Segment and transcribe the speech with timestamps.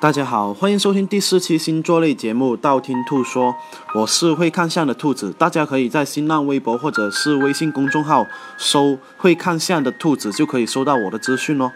[0.00, 3.52] 大家好，欢迎收听第四期星座类节目《道听途说》，
[3.96, 8.24] 我是会看相的兔子，大家可以在新浪微博或者是微信公众号
[8.56, 11.72] 搜“会看相的兔子”，就可以收到我的资讯哦。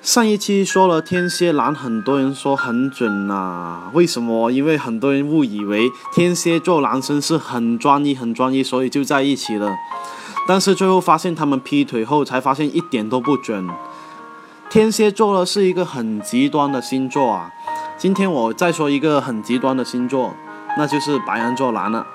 [0.00, 4.52] 上一期说了天蝎男，很多人说很准呐，为什么？
[4.52, 9.74] 因为很多人误以为天蝎座男生是很专一、很专一，所以就在一起了。
[10.46, 13.68] 但是最后发现他们劈腿后，才发现一点都不准。
[14.72, 17.52] 天蝎座呢是一个很极端的星座啊。
[17.98, 20.32] 今天我再说一个很极端的星座，
[20.78, 22.06] 那就是白羊座男了。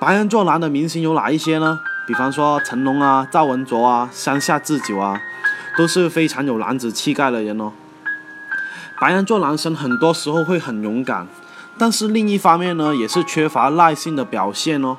[0.00, 1.78] 白羊座男的明星有哪一些呢？
[2.04, 5.20] 比方说成龙啊、赵文卓啊、山下智久啊，
[5.76, 7.70] 都是非常有男子气概的人哦。
[9.00, 11.28] 白羊座男生很多时候会很勇敢，
[11.78, 14.96] 但是另一方面呢，也是缺乏耐性的表现哦。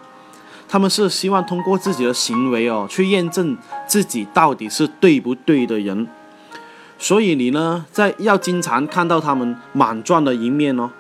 [0.70, 6.07] 他们是希望通过自己的行为哦，去验证自己到底是对不对的人。
[7.02, 10.91] 所以你呢，在要经常看到他们莽撞的一面哦。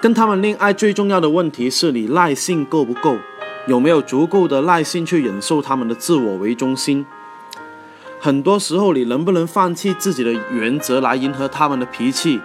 [0.00, 3.18] 跟他们恋爱最重要的问题是你耐性够不够，
[3.66, 7.04] 有没有足够的耐性去忍受他们的自我为中心。
[8.18, 12.40] 很多时候，你能不能放弃自己的原则来迎合他们的脾气？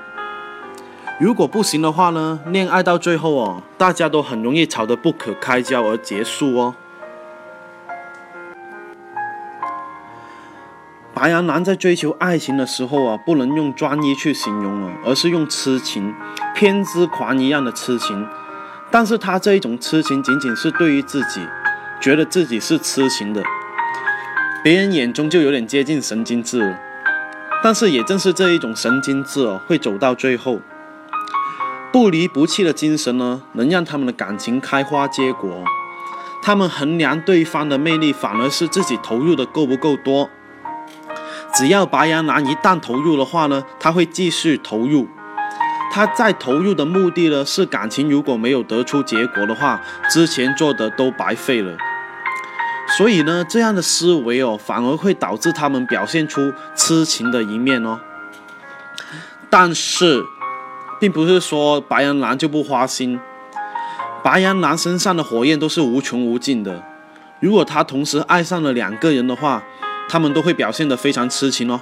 [1.18, 6.76] 如果不行的话呢，恋爱到最后哦，大家都很容易吵得不可开交而结束哦。
[11.14, 16.14] 白羊男在追求爱情的时候啊，不能用专一去形容了，而是用痴情、
[16.56, 18.26] 偏执狂一样的痴情。
[18.92, 21.46] 但是他这一种痴情，仅仅是对于自己，
[22.00, 23.44] 觉得自己是痴情的，
[24.64, 26.80] 别人眼中就有点接近神经质了。
[27.62, 30.60] 但是也正是这一种神经质哦，会走到最后，
[31.92, 35.64] 不离不弃的精神呢，能让他们的感情开花结果。
[36.42, 40.30] 他们衡量对方的魅力，反而是自己投入的够不够多。
[41.60, 45.10] 只要白羊男一旦投入的话呢，他会继续投入。
[45.92, 51.76] 他在投入的目的呢，是感情如果没有得出结果的话，之前做的都白费了。
[52.98, 58.00] 所以呢，这样的思维哦，反而会导致他们表现出痴情的一面哦。
[59.50, 60.24] 但是，
[60.98, 63.20] 并不是说白羊男就不花心，
[64.24, 66.82] 白羊男身上的火焰都是无穷无尽的。
[67.42, 69.62] 如果他同时爱上了两个人的话，
[70.10, 71.80] 他们都会表现得非常痴情哦，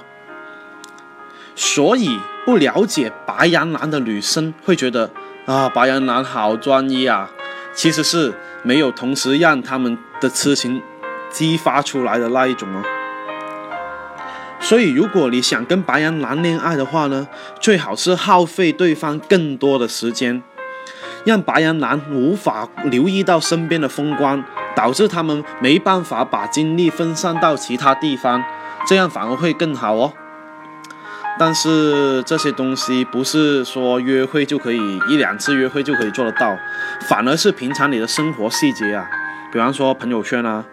[1.56, 5.10] 所以不了解白羊男的女生会觉得
[5.46, 7.30] 啊，白羊男好专一啊，
[7.74, 10.82] 其实是没有同时让他们的痴情
[11.30, 12.82] 激发出来的那一种哦。
[14.60, 17.26] 所以，如果你想跟白羊男恋爱的话呢，
[17.60, 20.42] 最好是耗费对方更多的时间，
[21.24, 24.44] 让白羊男无法留意到身边的风光。
[24.78, 28.44] 导致他们没办法把精力分散到其他地方，
[28.86, 30.12] 这样反而会更好哦。
[31.36, 34.78] 但是这些东西不是说约会就可以
[35.08, 36.56] 一两次约会就可以做得到，
[37.08, 39.04] 反而是平常你的生活细节啊，
[39.52, 40.64] 比方说朋友圈啊，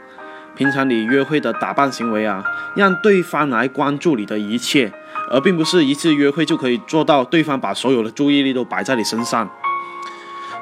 [0.56, 2.44] 平常你约会的打扮行为啊，
[2.76, 4.94] 让对方来关注你的一切，
[5.32, 9.50] 而并不是一次约会就可以做到对方把所有的注意力都摆在你身上。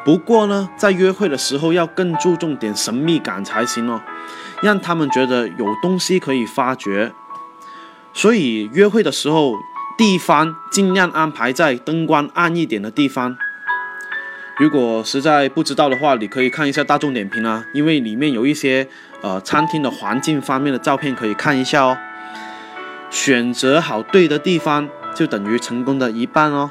[0.05, 4.01] 不过呢，在约会的时候要更注重点神秘感才行哦，
[4.61, 7.13] 让他们觉得有东西可以发掘。
[8.13, 9.53] 所以约会的时候，
[9.97, 13.37] 地方尽量安排在灯光暗一点的地方。
[14.59, 18.87] 如果实在不知道的话，你可以看一下大众点评啊，因为里面有一些
[19.21, 21.97] 呃餐厅的环境方面的照片可以看一下哦。
[23.09, 26.69] 选择好对的地方，就等于成功的一半哦。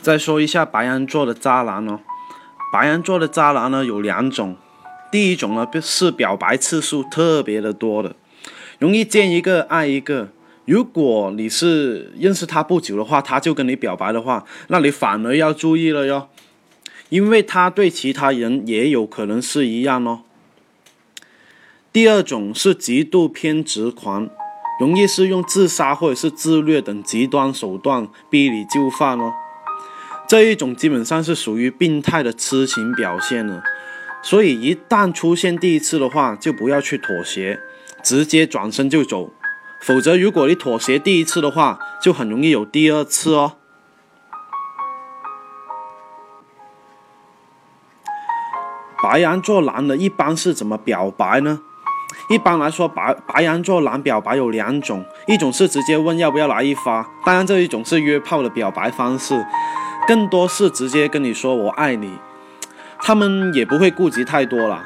[0.00, 2.00] 再说一下白羊座的渣男哦，
[2.72, 4.56] 白羊座的渣男呢有两种，
[5.10, 8.14] 第一种呢是表白次数特别的多的，
[8.78, 10.28] 容易见一个爱一个。
[10.64, 16.28] 如果你是认识他不久的话，他就跟你表白的话，那你反而要注意了哟，
[17.08, 20.20] 因为他对其他人也有可能是一样哦。
[21.90, 24.28] 第二种是极度偏执狂，
[24.78, 29.32] 容易是用自杀或者是自虐等极端手段逼你就范哦。
[30.28, 33.62] 这一种基本上是属于病态的痴情表现了，
[34.22, 37.58] 所以一旦出现第一次的话，就不要去妥协，
[38.02, 39.32] 直接转身就走，
[39.80, 43.54] 否则如果你妥协第一次的话，就很容易有第二次哦。
[49.02, 51.60] 白羊座男的一般是怎么表白呢？
[52.28, 59.42] 一般来说，白白羊座男表白有两种，一种是直接问要不要来一发，当然这一种是约炮的表白方式。
[60.08, 62.14] 更多是直接跟你说我爱你，
[62.98, 64.82] 他们也不会顾及太多了。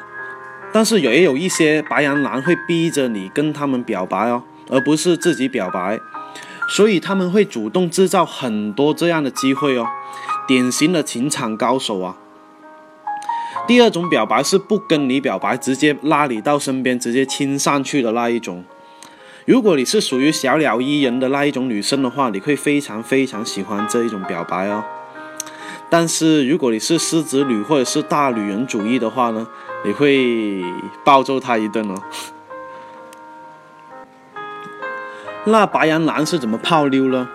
[0.73, 5.97] 但是也有一些白羊男会逼着你跟他们表白哦，而不是自己表白，
[6.67, 9.87] 所以他们会主动制造很多这样的机会哦，
[10.45, 12.17] 典型的情场高手啊。
[13.65, 18.65] 第二种表白是不跟你表白，直接拉你到身边，直接亲上去的那一种。
[19.45, 24.83] 如果你是属于小鸟依人的那一种女生的话，你会非常非常喜欢这一种表白哦。
[25.93, 29.45] 但是如果你是狮子女或者是大女人主义的话呢，
[29.85, 30.63] 你会
[31.05, 31.93] 暴揍他一顿哦。
[35.45, 37.29] 那白羊男是怎么泡妞呢？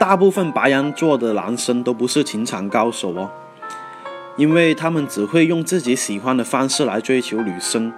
[0.00, 3.30] 大部分白羊座的男生都不是情场高手哦，
[4.38, 7.92] 因为他们只会用自己喜欢的方式来追求女生。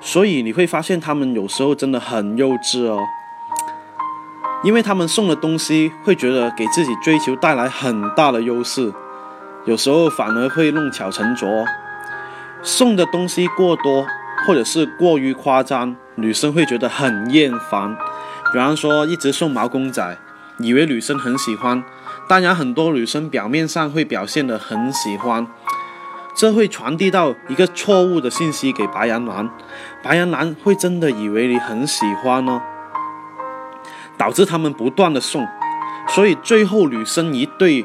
[0.00, 3.00] 所以你会发现他们有时候真的很幼稚哦，
[4.64, 8.90] 因为他们送的东西会觉得给自己追求带来很大的优势，
[9.66, 11.66] 有时候反而会弄巧成拙，
[12.62, 14.06] 送的东西过多
[14.46, 17.94] 或者是过于夸张，女生会觉得很厌烦。
[18.52, 20.16] 比方说一直送毛公仔，
[20.58, 21.84] 以为女生很喜欢，
[22.26, 25.46] 当然很多女生表面上会表现得很喜欢。
[26.34, 29.48] 这会传递到一个错误的信息给白羊男，
[30.02, 32.60] 白羊男会真的以为你很喜欢呢，
[34.16, 35.46] 导致他们不断的送，
[36.08, 37.84] 所以最后女生一堆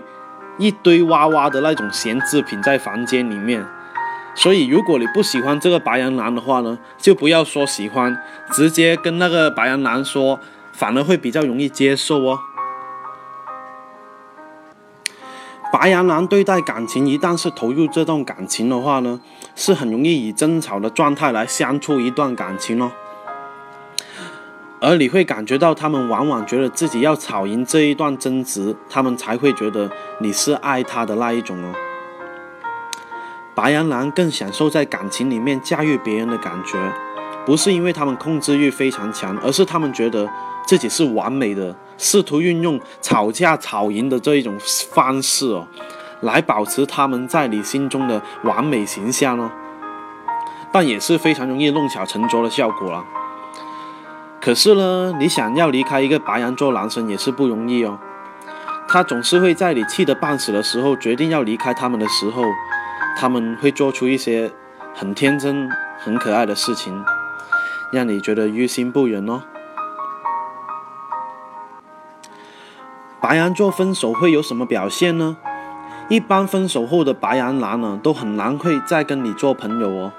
[0.58, 3.66] 一堆娃娃的那种闲置品在房间里面，
[4.36, 8.16] 所以如果你不喜欢这个白羊男的话呢，就不要说喜欢，
[8.52, 10.40] 直接跟那个白羊男说，
[10.74, 12.40] 反而会比较容易接受哦。
[15.72, 19.22] 白羊男对待感情，一旦是投入这段感情的话呢，
[19.56, 22.92] 是很容易以争吵的状态来相处一段感情哦。
[24.82, 29.90] 而你会感觉到他们往往觉得自己要吵赢这一段争执，他们才会觉得
[30.20, 31.74] 你是爱他的那一种哦。
[33.54, 36.78] 白羊男更享受在感情里面驾驭别人的感觉，
[37.46, 40.30] 不是因为他们控制欲非常强，而是他们觉得
[40.66, 41.76] 自己是完美的。
[41.98, 44.58] 试图运用吵架吵赢的这一种
[44.94, 45.68] 方式哦，
[46.22, 49.52] 来保持他们在你心中的完美形象哦，
[50.72, 53.04] 但也是非常容易弄巧成拙的效果了。
[54.42, 58.00] 可是呢，你想要离开一个白羊座男生也是不容易哦，
[58.88, 62.44] 他总是会在你气得半死的时候，决定要离开他们的时候，
[63.18, 64.52] 他们会做出一些
[64.96, 65.70] 很天真、
[66.00, 67.04] 很可爱的事情，
[67.92, 69.44] 让你觉得于心不忍哦。
[73.22, 75.36] 白羊座分手会有什么表现呢？
[76.08, 80.14] 一般分手后的白羊男呢，都很难会再跟你做朋友哦。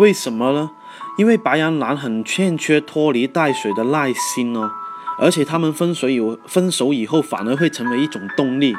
[0.00, 0.70] 为什么呢？
[1.16, 4.70] 因为白羊男很欠缺拖泥带水的耐心哦，
[5.18, 8.74] 而且他们分手有分手以后，反而会成为一种动力，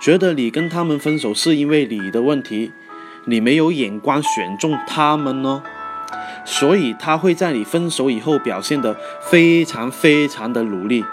[0.00, 2.72] 觉得你跟他们分手是因为你的问题，
[3.24, 5.62] 你没有眼光选中他们哦，
[6.44, 8.96] 所以他会在你分手以后表现得
[9.30, 11.04] 非常非常的努力。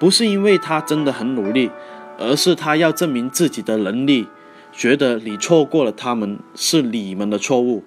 [0.00, 1.70] 不是因为他真的很努力，
[2.18, 4.26] 而是他要证明自己的能力，
[4.72, 7.84] 觉得你错过了他们是你们的错误。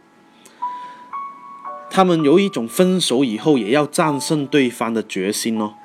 [1.95, 5.75] 他们有一种分手以后也要战胜对方的决心哦。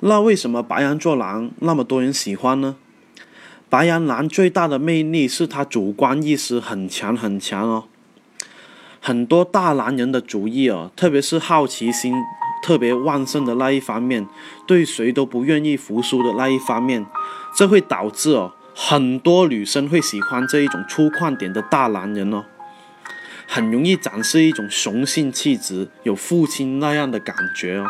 [0.00, 2.76] 那为什么白羊座男那么多人喜欢呢？
[3.70, 7.84] 白羊男最大的魅力是他主观意识很强很强哦。
[9.00, 12.12] 很多大男人的主意哦，特别是好奇心
[12.62, 14.28] 特别旺盛的那一方面，
[14.66, 17.06] 对谁都不愿意服输的那一方面，
[17.56, 22.46] 这会导致哦，很多女生会喜欢这一种粗犷点的大男人哦，
[23.46, 27.84] 很容易展示一种雄性气质，有父亲那样的感觉哦。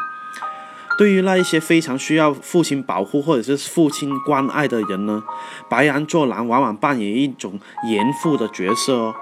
[0.99, 5.23] 对于那一些非常需要父亲保护或者是父亲关爱的人呢，
[5.71, 9.15] 白羊座男往往扮演一种严父的角色哦。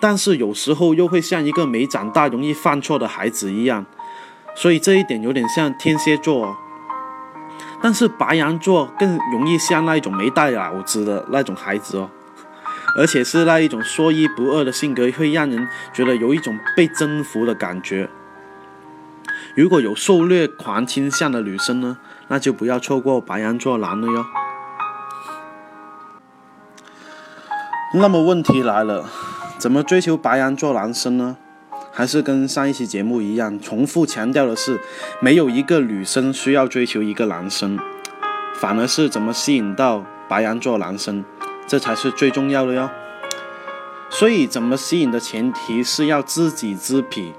[0.00, 3.84] 但是有时候又会像一个没长大、容易犯错的孩子一样，
[4.54, 6.56] 所以这一点有点像天蝎座。
[7.86, 12.10] 但是白羊座更容易像那一种没带脑子的那种孩子哦，
[12.98, 18.10] 而且是那一种说一不二的性格，会让人觉得有一种被征服的感觉。
[19.54, 24.26] 如果有受虐狂倾向的女生呢，那就不要错过白羊座男了哟。
[27.94, 29.08] 那么问题来了。
[29.58, 31.36] 怎么追求白羊座男生呢？
[31.96, 34.78] 还是跟上一期节目一样，重复强调的是，
[35.18, 37.78] 没有一个女生需要追求一个男生，
[38.56, 41.24] 反而是怎么吸引到白羊座男生，
[41.66, 42.90] 这才是最重要的哟。
[44.10, 47.32] 所以，怎么吸引的前提是要知己知彼。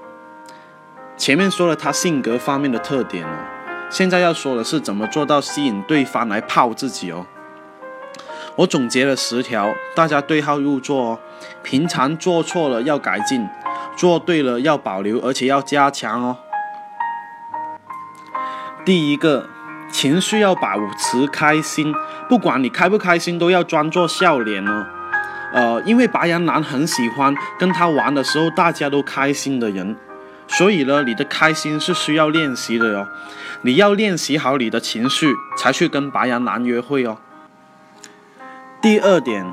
[1.16, 3.46] 前面说了他性格方面的特点了，
[3.88, 7.24] 现在要说的是怎么做到吸引对方来泡自己哦。
[8.56, 11.18] 我总结了十条，大家对号入座哦。
[11.62, 13.46] 平常做错了要改进，
[13.98, 16.36] 做对了要保留，而且要加强哦。
[18.84, 19.48] 第一个，
[19.90, 21.92] 情绪要保持开心，
[22.28, 24.86] 不管你开不开心，都要装作笑脸哦。
[25.52, 29.96] 呃，因为白羊男很喜欢跟他玩的时候大家都开心的人，
[30.46, 33.08] 所以呢，你的开心是需要练习的哟。
[33.62, 37.18] 你要练习好你的情绪，才去跟白羊男约会哦。
[38.80, 39.52] 第二点，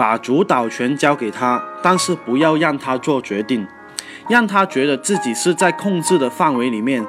[0.00, 3.68] 把主导权交给他，但是不要让他做决定，
[4.30, 7.06] 让他觉得自己是在控制的范围里面。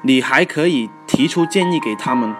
[0.00, 2.34] 你还可以提出建议给他们。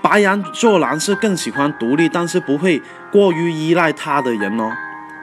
[0.00, 2.80] 白羊座男是更喜欢独立，但是不会
[3.10, 4.70] 过于依赖他的人哦。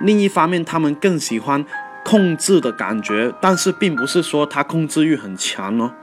[0.02, 1.66] 另一方面，他们更喜欢
[2.04, 5.94] 控制的感觉，但是并不是说他控制欲很强哦。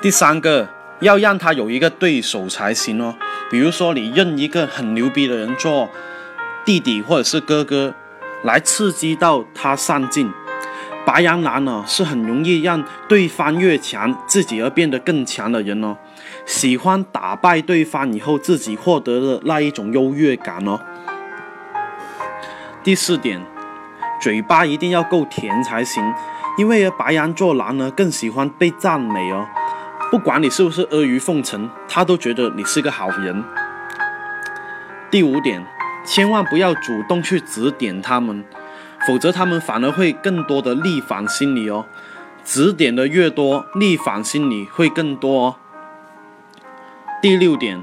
[0.00, 0.68] 第三个。
[1.02, 3.14] 要让他有一个对手才行哦。
[3.50, 5.90] 比如说，你认一个很牛逼的人做
[6.64, 7.94] 弟弟或者是哥哥，
[8.44, 10.32] 来刺激到他上进。
[11.04, 15.96] 白羊男呢是很容易让对方越强，自己而变得更强的人哦。
[16.46, 20.80] 喜欢打败对方以后，自己获得的那一种优越感哦。
[22.84, 23.44] 第四点，
[24.20, 26.02] 嘴巴一定要够甜才行，
[26.56, 29.44] 因为白羊座男呢更喜欢被赞美哦。
[30.12, 33.42] 不管你是不是阿谀奉承，他都觉得你是个好人。
[35.10, 35.64] 第五点，
[36.04, 38.44] 千万不要主动去指点他们，
[39.06, 41.86] 否则他们反而会更多的逆反心理哦。
[42.44, 45.56] 指点的越多，逆反心理会更多哦。
[47.22, 47.82] 第六点，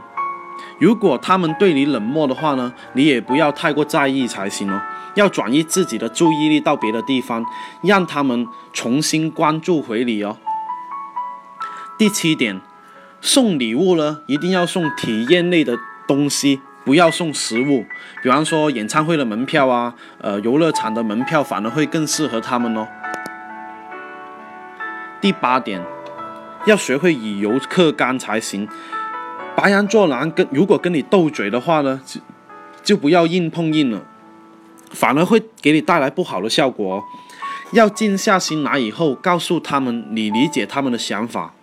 [0.79, 4.79] 如果他们对你冷漠的话呢，你也不要太过在意才行哦，
[5.15, 7.43] 要转移自己的注意力到别的地方，
[7.81, 10.37] 让他们重新关注回你哦。
[11.99, 12.61] 第七点，
[13.19, 15.77] 送礼物呢，一定要送体验类的
[16.07, 17.83] 东西，不要送实物。
[18.23, 22.87] 比方说演唱会的门票啊，呃，游乐场的门票，反而会更适合他们哦。
[25.19, 25.83] 第八点，
[26.65, 28.65] 要学会以柔克刚才行。
[29.57, 32.21] 白羊座男跟如果跟你斗嘴的话呢，就
[32.81, 34.01] 就不要硬碰硬了，
[34.91, 37.03] 反而会给你带来不好的效果。
[37.73, 41.53] 要静下心来以后，告诉他们你理解他们的想法。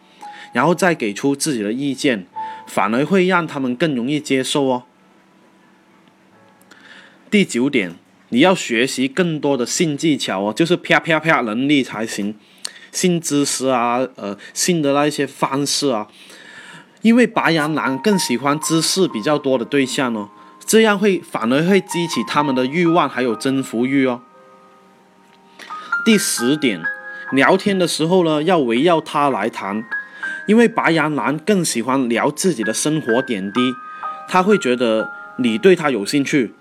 [0.56, 2.26] 然后再给出自己的意见，
[2.66, 4.84] 反而会让他们更容易接受哦。
[7.30, 7.94] 第九点，
[8.30, 12.34] 你要学习更多的性技巧哦，就是啪啪啪能力才行，
[12.90, 16.08] 性知识啊，呃，性的那一些方式啊，
[17.02, 20.30] 因为白羊男更喜欢知识比较多的对象哦，
[20.64, 24.22] 这样会反而会激起他们的欲望还有征服欲哦。
[26.06, 26.80] 第十点，
[27.32, 29.84] 聊天的时候呢，要围绕他来谈。
[30.47, 33.75] 因为白羊男更喜欢聊自己的生活点滴，
[34.29, 36.55] 他会觉得你对他有兴趣，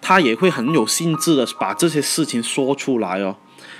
[0.00, 3.36] 他也会很有兴致的把这些事情说出来哦，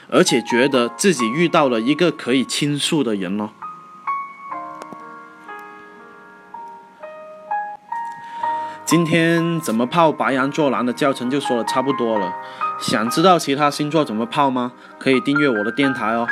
[0.08, 3.50] 而且觉得自己遇到了一个可以倾诉的人哦。
[8.86, 12.32] 今天怎么泡白羊座男的教程就说的差不多了，
[12.80, 14.72] 想知道其他星座怎么泡吗？
[14.98, 16.26] 可以订阅我的电台哦。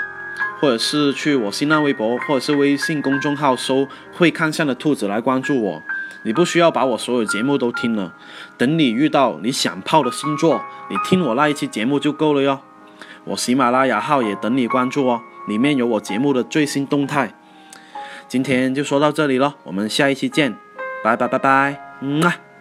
[0.61, 5.83] 或者是去我新浪微博，或者是微信公众号搜“会看相的兔子”来关注我。
[6.23, 8.15] 你不需要把我所有节目都听了，
[8.57, 12.61] 等你遇到你想泡的星座，你听我那一期节目就够了哟。
[13.25, 17.35] 我喜马拉雅号也等你关注哦，里面有我节目的最新动态。
[18.27, 20.57] 今天就说到这里了，我们下一期见，
[21.03, 22.54] 拜拜拜拜，嗯啊。